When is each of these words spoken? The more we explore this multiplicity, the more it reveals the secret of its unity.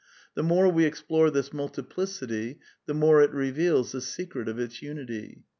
The 0.33 0.41
more 0.41 0.67
we 0.67 0.85
explore 0.85 1.29
this 1.29 1.53
multiplicity, 1.53 2.57
the 2.87 2.95
more 2.95 3.21
it 3.21 3.29
reveals 3.31 3.91
the 3.91 4.01
secret 4.01 4.47
of 4.47 4.57
its 4.57 4.81
unity. 4.81 5.43